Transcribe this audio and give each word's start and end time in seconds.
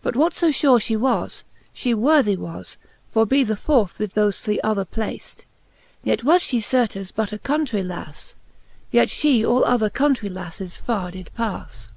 But 0.00 0.16
what 0.16 0.32
fo 0.32 0.46
fure 0.50 0.78
fhe 0.80 0.96
was, 0.96 1.44
fhe 1.74 1.92
worthy 1.94 2.36
was 2.38 2.78
To 3.12 3.26
be 3.26 3.44
the 3.44 3.54
fourth, 3.54 3.98
with 3.98 4.14
thofe 4.14 4.40
three 4.40 4.58
other 4.64 4.86
placed: 4.86 5.44
Yet 6.02 6.24
was 6.24 6.42
fhe 6.42 6.62
certes 6.64 7.12
but 7.12 7.34
a 7.34 7.38
countrey 7.38 7.82
lafle, 7.82 8.34
Yet 8.90 9.10
{he 9.10 9.44
all 9.44 9.62
other 9.66 9.90
countrey 9.90 10.30
laffes 10.30 10.78
farre 10.80 11.10
did 11.10 11.30
pafle. 11.38 11.88